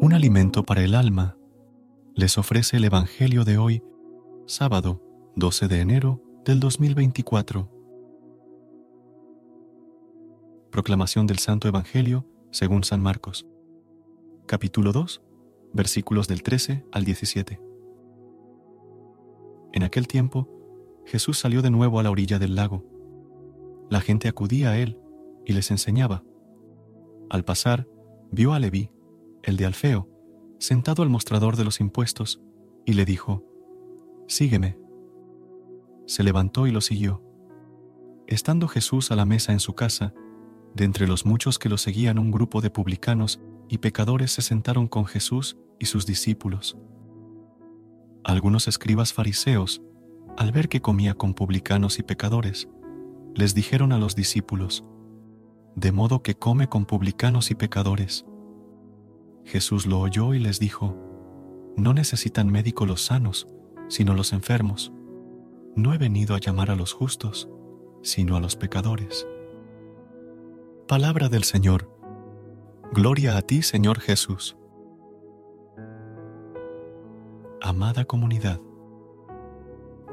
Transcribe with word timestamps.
Un 0.00 0.14
alimento 0.14 0.62
para 0.62 0.82
el 0.82 0.94
alma, 0.94 1.36
les 2.14 2.38
ofrece 2.38 2.78
el 2.78 2.84
Evangelio 2.84 3.44
de 3.44 3.58
hoy, 3.58 3.82
sábado 4.46 5.02
12 5.36 5.68
de 5.68 5.80
enero 5.80 6.22
del 6.42 6.58
2024. 6.58 7.68
Proclamación 10.70 11.26
del 11.26 11.38
Santo 11.38 11.68
Evangelio 11.68 12.26
según 12.50 12.82
San 12.82 13.02
Marcos, 13.02 13.46
capítulo 14.46 14.92
2, 14.92 15.22
versículos 15.74 16.28
del 16.28 16.42
13 16.42 16.86
al 16.92 17.04
17. 17.04 17.60
En 19.74 19.82
aquel 19.82 20.08
tiempo, 20.08 20.48
Jesús 21.04 21.38
salió 21.38 21.60
de 21.60 21.70
nuevo 21.70 22.00
a 22.00 22.02
la 22.02 22.10
orilla 22.10 22.38
del 22.38 22.54
lago. 22.54 22.86
La 23.90 24.00
gente 24.00 24.28
acudía 24.28 24.70
a 24.70 24.78
él 24.78 24.98
y 25.44 25.52
les 25.52 25.70
enseñaba. 25.70 26.24
Al 27.28 27.44
pasar, 27.44 27.86
vio 28.30 28.54
a 28.54 28.58
Leví, 28.58 28.90
el 29.42 29.56
de 29.56 29.66
Alfeo, 29.66 30.08
sentado 30.58 31.02
al 31.02 31.10
mostrador 31.10 31.56
de 31.56 31.64
los 31.64 31.80
impuestos, 31.80 32.40
y 32.84 32.94
le 32.94 33.04
dijo, 33.04 33.44
Sígueme. 34.26 34.78
Se 36.06 36.22
levantó 36.22 36.66
y 36.66 36.70
lo 36.70 36.80
siguió. 36.80 37.22
Estando 38.26 38.68
Jesús 38.68 39.10
a 39.10 39.16
la 39.16 39.24
mesa 39.24 39.52
en 39.52 39.60
su 39.60 39.74
casa, 39.74 40.14
de 40.74 40.84
entre 40.84 41.08
los 41.08 41.26
muchos 41.26 41.58
que 41.58 41.68
lo 41.68 41.78
seguían 41.78 42.18
un 42.18 42.30
grupo 42.30 42.60
de 42.60 42.70
publicanos 42.70 43.40
y 43.68 43.78
pecadores 43.78 44.32
se 44.32 44.42
sentaron 44.42 44.86
con 44.86 45.06
Jesús 45.06 45.56
y 45.78 45.86
sus 45.86 46.06
discípulos. 46.06 46.78
Algunos 48.24 48.68
escribas 48.68 49.12
fariseos, 49.12 49.82
al 50.36 50.52
ver 50.52 50.68
que 50.68 50.80
comía 50.80 51.14
con 51.14 51.34
publicanos 51.34 51.98
y 51.98 52.02
pecadores, 52.02 52.68
les 53.34 53.54
dijeron 53.54 53.92
a 53.92 53.98
los 53.98 54.14
discípulos, 54.14 54.84
De 55.74 55.92
modo 55.92 56.22
que 56.22 56.34
come 56.34 56.68
con 56.68 56.84
publicanos 56.84 57.50
y 57.50 57.54
pecadores. 57.54 58.26
Jesús 59.44 59.86
lo 59.86 60.00
oyó 60.00 60.34
y 60.34 60.38
les 60.38 60.58
dijo, 60.58 60.96
No 61.76 61.94
necesitan 61.94 62.50
médico 62.50 62.86
los 62.86 63.02
sanos, 63.02 63.48
sino 63.88 64.14
los 64.14 64.32
enfermos. 64.32 64.92
No 65.76 65.94
he 65.94 65.98
venido 65.98 66.34
a 66.34 66.38
llamar 66.38 66.70
a 66.70 66.76
los 66.76 66.92
justos, 66.92 67.48
sino 68.02 68.36
a 68.36 68.40
los 68.40 68.56
pecadores. 68.56 69.26
Palabra 70.88 71.28
del 71.28 71.44
Señor. 71.44 71.88
Gloria 72.92 73.36
a 73.36 73.42
ti, 73.42 73.62
Señor 73.62 74.00
Jesús. 74.00 74.56
Amada 77.62 78.04
comunidad, 78.04 78.60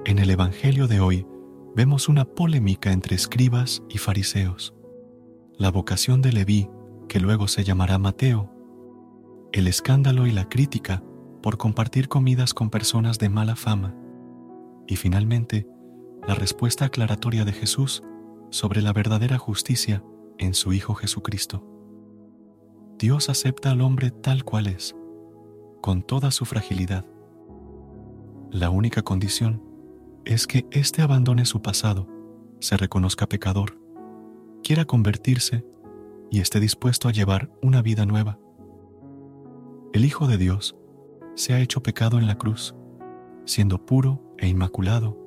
en 0.08 0.20
el 0.20 0.30
Evangelio 0.30 0.88
de 0.88 1.02
hoy 1.02 1.28
vemos 1.76 2.08
una 2.08 2.24
polémica 2.24 2.94
entre 2.94 3.14
escribas 3.14 3.84
y 3.90 3.98
fariseos. 3.98 4.74
La 5.58 5.70
vocación 5.70 6.22
de 6.22 6.32
Leví, 6.32 6.70
que 7.10 7.20
luego 7.20 7.50
se 7.50 7.66
llamará 7.66 7.98
Mateo, 7.98 8.50
el 9.52 9.68
escándalo 9.68 10.28
y 10.28 10.32
la 10.32 10.50
crítica 10.50 11.04
por 11.42 11.58
compartir 11.58 12.10
comidas 12.10 12.54
con 12.54 12.70
personas 12.70 13.20
de 13.20 13.30
mala 13.30 13.56
fama, 13.56 13.96
y 14.88 14.96
finalmente, 14.96 15.68
la 16.28 16.36
respuesta 16.36 16.86
aclaratoria 16.86 17.46
de 17.46 17.54
Jesús 17.54 18.04
sobre 18.50 18.82
la 18.82 18.94
verdadera 18.94 19.38
justicia 19.38 20.04
en 20.38 20.54
su 20.54 20.74
Hijo 20.74 20.94
Jesucristo. 20.96 21.66
Dios 22.98 23.30
acepta 23.30 23.72
al 23.72 23.82
hombre 23.82 24.12
tal 24.12 24.44
cual 24.44 24.68
es, 24.68 24.96
con 25.82 26.02
toda 26.02 26.32
su 26.32 26.46
fragilidad. 26.46 27.06
La 28.52 28.70
única 28.70 29.04
condición 29.04 29.64
es 30.26 30.48
que 30.48 30.66
éste 30.72 31.02
abandone 31.02 31.46
su 31.46 31.62
pasado, 31.62 32.08
se 32.60 32.76
reconozca 32.76 33.30
pecador, 33.30 33.80
quiera 34.64 34.86
convertirse 34.86 35.64
y 36.30 36.40
esté 36.40 36.60
dispuesto 36.60 37.08
a 37.08 37.12
llevar 37.12 37.52
una 37.62 37.82
vida 37.82 38.06
nueva 38.06 38.40
el 39.94 40.06
Hijo 40.06 40.28
de 40.28 40.38
Dios 40.38 40.76
se 41.36 41.54
ha 41.54 41.60
hecho 41.60 41.82
pecado 41.82 42.20
en 42.20 42.28
la 42.28 42.38
cruz, 42.38 42.76
siendo 43.46 43.86
puro 43.86 44.22
e 44.38 44.48
inmaculado, 44.48 45.18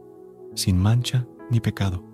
sin 0.55 0.79
mancha 0.79 1.27
ni 1.51 1.61
pecado. 1.61 2.05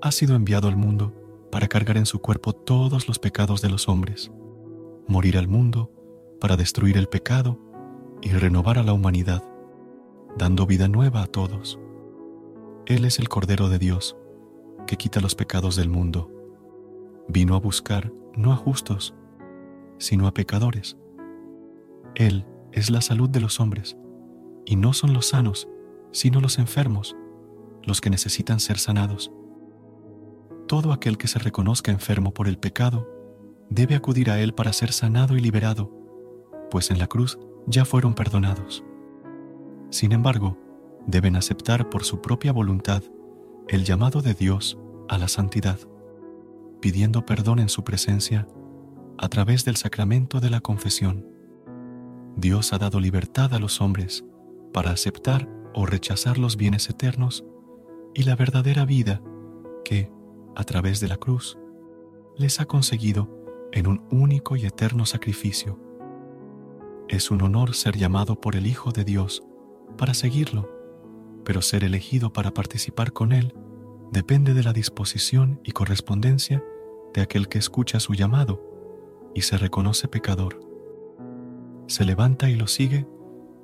Ha 0.00 0.12
sido 0.12 0.36
enviado 0.36 0.68
al 0.68 0.76
mundo 0.76 1.12
para 1.50 1.66
cargar 1.66 1.96
en 1.96 2.06
su 2.06 2.20
cuerpo 2.20 2.52
todos 2.52 3.08
los 3.08 3.18
pecados 3.18 3.60
de 3.62 3.68
los 3.68 3.88
hombres, 3.88 4.30
morir 5.08 5.38
al 5.38 5.48
mundo 5.48 5.90
para 6.40 6.56
destruir 6.56 6.96
el 6.96 7.08
pecado 7.08 7.58
y 8.22 8.30
renovar 8.30 8.78
a 8.78 8.84
la 8.84 8.92
humanidad, 8.92 9.42
dando 10.36 10.66
vida 10.66 10.86
nueva 10.86 11.22
a 11.22 11.26
todos. 11.26 11.80
Él 12.86 13.04
es 13.04 13.18
el 13.18 13.28
Cordero 13.28 13.68
de 13.68 13.78
Dios, 13.78 14.16
que 14.86 14.96
quita 14.96 15.20
los 15.20 15.34
pecados 15.34 15.74
del 15.74 15.88
mundo. 15.88 16.30
Vino 17.26 17.56
a 17.56 17.60
buscar 17.60 18.12
no 18.36 18.52
a 18.52 18.56
justos, 18.56 19.14
sino 19.98 20.28
a 20.28 20.32
pecadores 20.32 20.96
él 22.18 22.44
es 22.72 22.90
la 22.90 23.00
salud 23.00 23.30
de 23.30 23.40
los 23.40 23.60
hombres, 23.60 23.96
y 24.66 24.74
no 24.74 24.92
son 24.92 25.14
los 25.14 25.28
sanos, 25.28 25.68
sino 26.10 26.40
los 26.40 26.58
enfermos, 26.58 27.16
los 27.84 28.00
que 28.00 28.10
necesitan 28.10 28.58
ser 28.58 28.78
sanados. 28.78 29.30
Todo 30.66 30.92
aquel 30.92 31.16
que 31.16 31.28
se 31.28 31.38
reconozca 31.38 31.92
enfermo 31.92 32.34
por 32.34 32.48
el 32.48 32.58
pecado 32.58 33.08
debe 33.70 33.94
acudir 33.94 34.30
a 34.30 34.40
Él 34.40 34.52
para 34.52 34.72
ser 34.72 34.92
sanado 34.92 35.36
y 35.36 35.40
liberado, 35.40 35.92
pues 36.70 36.90
en 36.90 36.98
la 36.98 37.06
cruz 37.06 37.38
ya 37.66 37.84
fueron 37.84 38.14
perdonados. 38.14 38.84
Sin 39.90 40.10
embargo, 40.10 40.58
deben 41.06 41.36
aceptar 41.36 41.88
por 41.88 42.04
su 42.04 42.20
propia 42.20 42.52
voluntad 42.52 43.02
el 43.68 43.84
llamado 43.84 44.22
de 44.22 44.34
Dios 44.34 44.76
a 45.08 45.18
la 45.18 45.28
santidad, 45.28 45.78
pidiendo 46.80 47.24
perdón 47.24 47.60
en 47.60 47.68
su 47.68 47.84
presencia 47.84 48.48
a 49.18 49.28
través 49.28 49.64
del 49.64 49.76
sacramento 49.76 50.40
de 50.40 50.50
la 50.50 50.60
confesión. 50.60 51.37
Dios 52.38 52.72
ha 52.72 52.78
dado 52.78 53.00
libertad 53.00 53.52
a 53.52 53.58
los 53.58 53.80
hombres 53.80 54.24
para 54.72 54.92
aceptar 54.92 55.48
o 55.74 55.86
rechazar 55.86 56.38
los 56.38 56.56
bienes 56.56 56.88
eternos 56.88 57.44
y 58.14 58.22
la 58.22 58.36
verdadera 58.36 58.84
vida 58.84 59.20
que, 59.84 60.08
a 60.54 60.62
través 60.62 61.00
de 61.00 61.08
la 61.08 61.16
cruz, 61.16 61.58
les 62.36 62.60
ha 62.60 62.66
conseguido 62.66 63.28
en 63.72 63.88
un 63.88 64.06
único 64.12 64.54
y 64.54 64.66
eterno 64.66 65.04
sacrificio. 65.04 65.80
Es 67.08 67.32
un 67.32 67.42
honor 67.42 67.74
ser 67.74 67.96
llamado 67.96 68.40
por 68.40 68.54
el 68.54 68.68
Hijo 68.68 68.92
de 68.92 69.02
Dios 69.02 69.42
para 69.96 70.14
seguirlo, 70.14 70.70
pero 71.44 71.60
ser 71.60 71.82
elegido 71.82 72.32
para 72.32 72.54
participar 72.54 73.12
con 73.12 73.32
Él 73.32 73.52
depende 74.12 74.54
de 74.54 74.62
la 74.62 74.72
disposición 74.72 75.60
y 75.64 75.72
correspondencia 75.72 76.64
de 77.14 77.20
aquel 77.20 77.48
que 77.48 77.58
escucha 77.58 77.98
su 77.98 78.14
llamado 78.14 78.62
y 79.34 79.42
se 79.42 79.58
reconoce 79.58 80.06
pecador 80.06 80.67
se 81.88 82.04
levanta 82.04 82.50
y 82.50 82.54
lo 82.54 82.66
sigue 82.66 83.06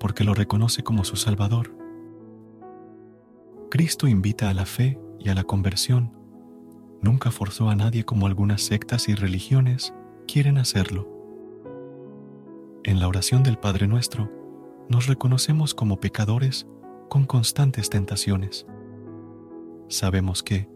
porque 0.00 0.25
lo 0.25 0.35
reconoce 0.35 0.82
como 0.82 1.05
su 1.05 1.17
Salvador. 1.17 1.76
Cristo 3.71 4.09
invita 4.09 4.49
a 4.49 4.55
la 4.55 4.67
fe 4.67 4.99
y 5.21 5.29
a 5.29 5.35
la 5.35 5.44
conversión. 5.44 6.12
Nunca 7.03 7.31
forzó 7.31 7.69
a 7.69 7.76
nadie 7.76 8.05
como 8.05 8.26
algunas 8.26 8.62
sectas 8.62 9.09
y 9.09 9.15
religiones 9.15 9.94
quieren 10.26 10.59
hacerlo. 10.59 11.09
En 12.82 12.99
la 12.99 13.09
oración 13.09 13.43
del 13.43 13.59
Padre 13.59 13.87
Nuestro, 13.87 14.31
nos 14.88 15.06
reconocemos 15.06 15.75
como 15.75 16.00
pecadores 16.00 16.67
con 17.11 17.27
constantes 17.27 17.91
tentaciones. 17.91 18.67
Sabemos 19.88 20.43
que, 20.43 20.69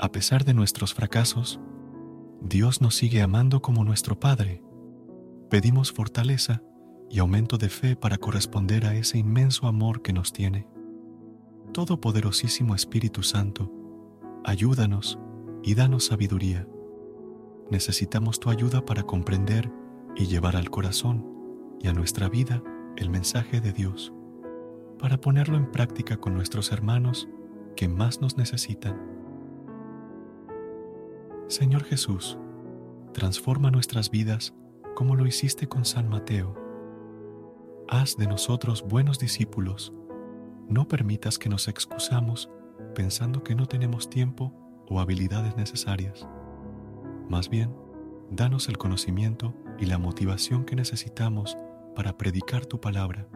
a 0.00 0.10
pesar 0.10 0.44
de 0.44 0.54
nuestros 0.54 0.94
fracasos, 0.94 1.60
Dios 2.40 2.80
nos 2.80 2.96
sigue 2.96 3.22
amando 3.22 3.62
como 3.62 3.84
nuestro 3.84 4.18
Padre. 4.18 4.62
Pedimos 5.48 5.92
fortaleza 5.92 6.62
y 7.10 7.18
aumento 7.20 7.58
de 7.58 7.68
fe 7.68 7.96
para 7.96 8.18
corresponder 8.18 8.86
a 8.86 8.94
ese 8.94 9.18
inmenso 9.18 9.66
amor 9.66 10.02
que 10.02 10.12
nos 10.12 10.32
tiene. 10.32 10.66
Todopoderosísimo 11.72 12.74
Espíritu 12.74 13.22
Santo, 13.22 13.72
ayúdanos 14.44 15.18
y 15.62 15.74
danos 15.74 16.06
sabiduría. 16.06 16.66
Necesitamos 17.70 18.40
tu 18.40 18.50
ayuda 18.50 18.84
para 18.84 19.02
comprender 19.02 19.70
y 20.16 20.26
llevar 20.26 20.56
al 20.56 20.70
corazón 20.70 21.26
y 21.80 21.88
a 21.88 21.92
nuestra 21.92 22.28
vida 22.28 22.62
el 22.96 23.10
mensaje 23.10 23.60
de 23.60 23.72
Dios, 23.72 24.12
para 24.98 25.20
ponerlo 25.20 25.56
en 25.56 25.70
práctica 25.70 26.16
con 26.16 26.34
nuestros 26.34 26.72
hermanos 26.72 27.28
que 27.76 27.88
más 27.88 28.20
nos 28.20 28.36
necesitan. 28.36 28.98
Señor 31.46 31.84
Jesús, 31.84 32.38
transforma 33.14 33.70
nuestras 33.70 34.10
vidas 34.10 34.54
como 34.94 35.14
lo 35.14 35.26
hiciste 35.26 35.68
con 35.68 35.84
San 35.84 36.08
Mateo. 36.08 36.67
Haz 37.90 38.18
de 38.18 38.26
nosotros 38.26 38.84
buenos 38.86 39.18
discípulos. 39.18 39.94
No 40.68 40.86
permitas 40.88 41.38
que 41.38 41.48
nos 41.48 41.68
excusamos 41.68 42.50
pensando 42.94 43.42
que 43.42 43.54
no 43.54 43.64
tenemos 43.64 44.10
tiempo 44.10 44.52
o 44.90 45.00
habilidades 45.00 45.56
necesarias. 45.56 46.28
Más 47.30 47.48
bien, 47.48 47.74
danos 48.30 48.68
el 48.68 48.76
conocimiento 48.76 49.54
y 49.78 49.86
la 49.86 49.96
motivación 49.96 50.66
que 50.66 50.76
necesitamos 50.76 51.56
para 51.96 52.18
predicar 52.18 52.66
tu 52.66 52.78
palabra. 52.78 53.26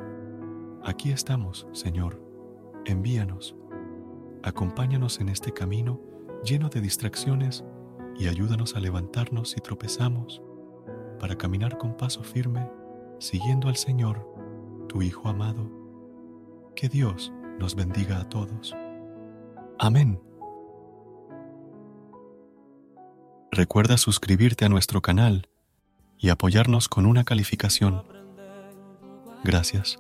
Aquí 0.85 1.13
estamos, 1.13 1.67
Señor. 1.73 2.23
Envíanos. 2.85 3.57
Acompáñanos 4.43 5.19
en 5.21 5.31
este 5.31 5.53
camino 5.53 5.99
lleno 6.45 6.69
de 6.69 6.83
distracciones 6.83 7.65
y 8.19 8.29
ayúdanos 8.29 8.77
a 8.77 8.81
levantarnos 8.81 9.53
si 9.53 9.63
tropezamos 9.63 10.43
para 11.19 11.39
caminar 11.39 11.79
con 11.79 11.97
paso 11.97 12.23
firme, 12.23 12.69
siguiendo 13.19 13.69
al 13.69 13.77
Señor, 13.77 14.32
tu 14.93 15.01
Hijo 15.01 15.29
amado. 15.29 15.71
Que 16.77 16.89
Dios 16.89 17.33
nos 17.59 17.75
bendiga 17.75 18.21
a 18.21 18.29
todos. 18.29 18.77
Amén. 19.79 20.21
Recuerda 23.51 23.97
suscribirte 23.97 24.67
a 24.67 24.69
nuestro 24.69 25.01
canal 25.01 25.49
y 26.19 26.29
apoyarnos 26.29 26.89
con 26.89 27.07
una 27.07 27.25
calificación. 27.25 28.03
Gracias. 29.45 29.99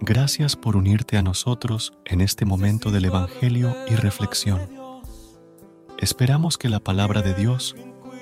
Gracias 0.00 0.56
por 0.56 0.76
unirte 0.76 1.16
a 1.16 1.22
nosotros 1.22 1.92
en 2.04 2.20
este 2.20 2.44
momento 2.44 2.90
del 2.90 3.06
Evangelio 3.06 3.74
y 3.88 3.96
reflexión. 3.96 4.60
Esperamos 5.98 6.56
que 6.56 6.68
la 6.68 6.80
palabra 6.80 7.22
de 7.22 7.34
Dios 7.34 7.76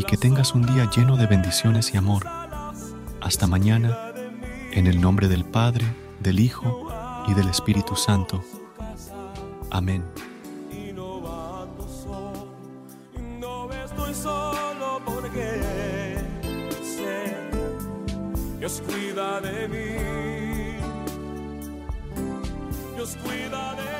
y 0.00 0.02
que 0.02 0.16
tengas 0.16 0.54
un 0.54 0.62
día 0.62 0.88
lleno 0.90 1.18
de 1.18 1.26
bendiciones 1.26 1.92
y 1.92 1.98
amor. 1.98 2.26
Hasta 3.20 3.46
mañana, 3.46 4.14
en 4.72 4.86
el 4.86 4.98
nombre 4.98 5.28
del 5.28 5.44
Padre, 5.44 5.84
del 6.20 6.40
Hijo 6.40 6.88
y 7.28 7.34
del 7.34 7.50
Espíritu 7.50 7.94
Santo. 7.96 8.42
Amén. 9.70 10.02
Dios 18.58 18.82
cuida 18.86 19.40
de 19.42 19.68
mí. 19.68 20.80
Dios 22.96 23.16
cuida 23.22 23.74
de 23.74 23.82
mí. 23.82 23.99